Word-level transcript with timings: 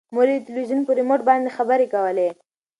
مور 0.13 0.27
یې 0.31 0.37
د 0.39 0.43
تلویزون 0.47 0.81
په 0.85 0.91
ریموټ 0.99 1.21
باندې 1.29 1.55
خبرې 1.57 1.87
کولې. 1.93 2.29